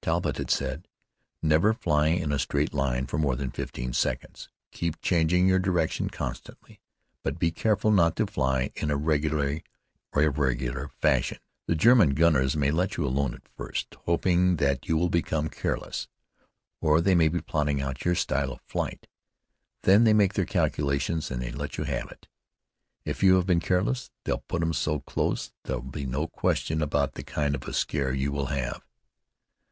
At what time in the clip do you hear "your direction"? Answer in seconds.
5.48-6.08